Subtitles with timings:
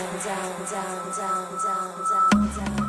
[0.00, 0.76] 降降
[1.12, 1.26] 降
[1.58, 2.79] 降降降。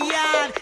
[0.00, 0.61] Like you.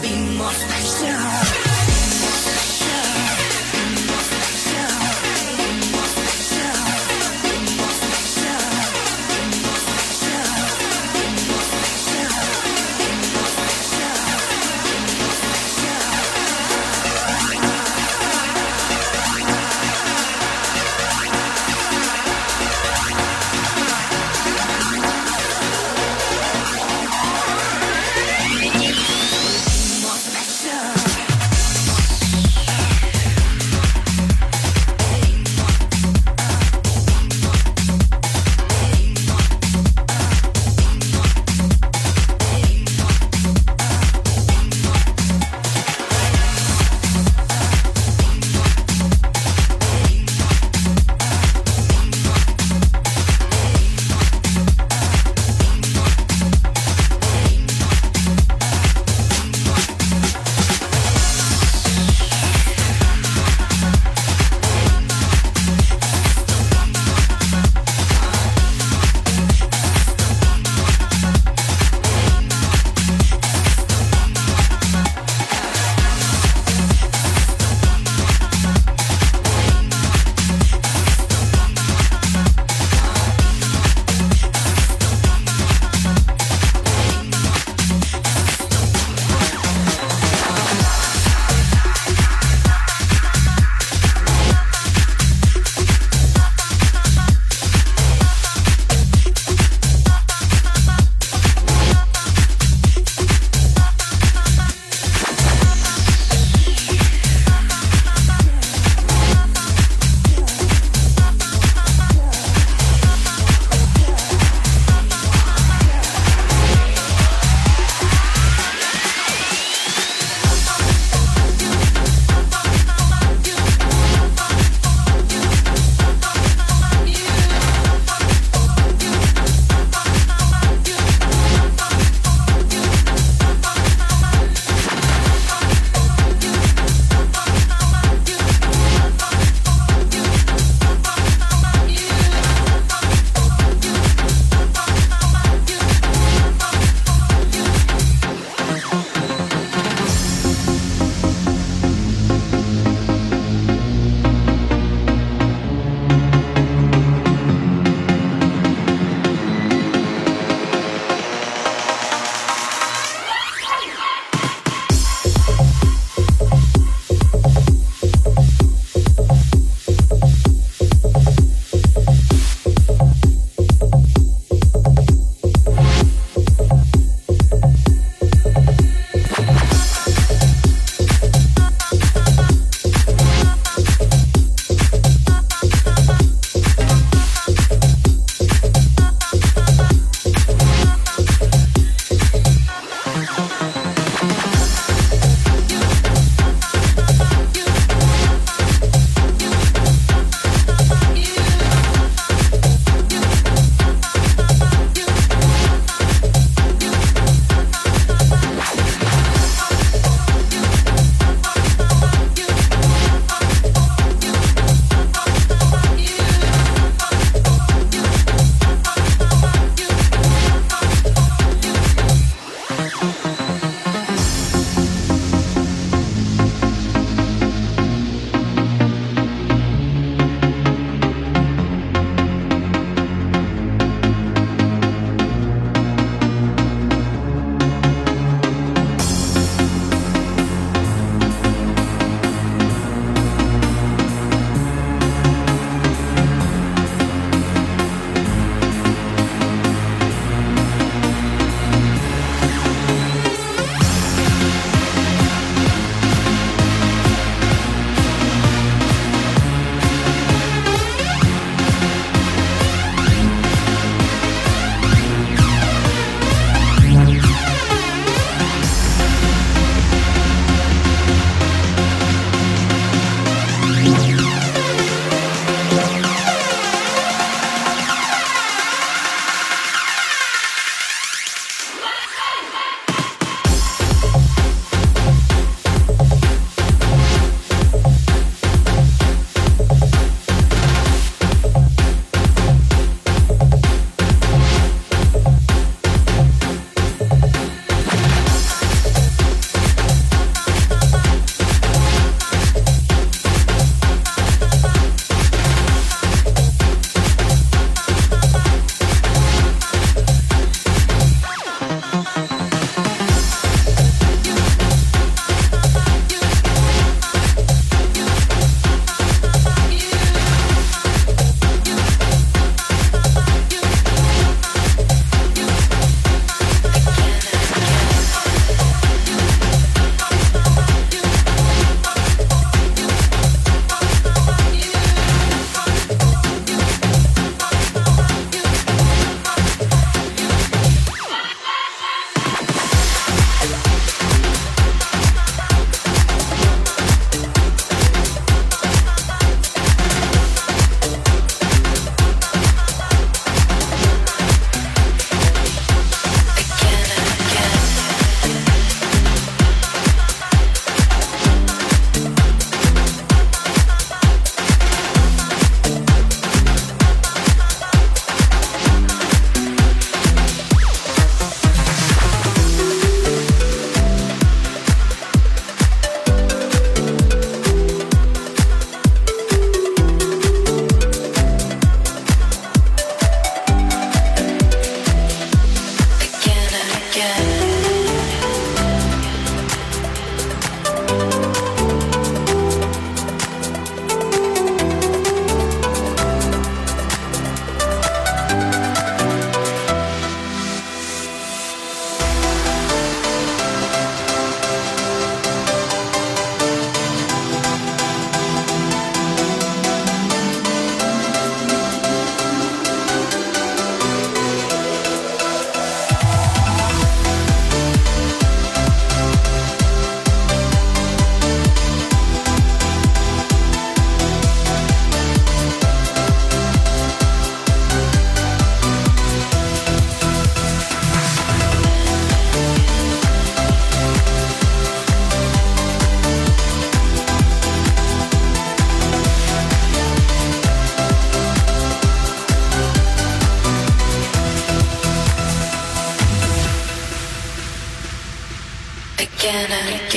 [0.00, 1.47] Be more special.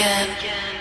[0.02, 0.81] again.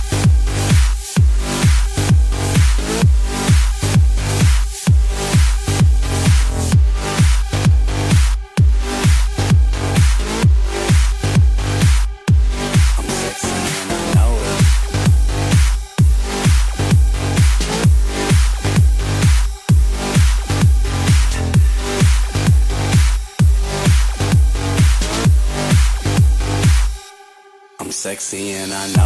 [28.31, 29.00] seeing I know.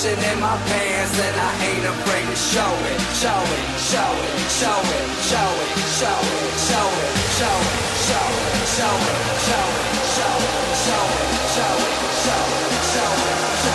[0.00, 3.00] Passion in my pants and I ain't afraid to show it.
[3.20, 8.16] Show it, show it, show it, show it, show it, show it, show it, show
[8.16, 9.69] it, show it, show it.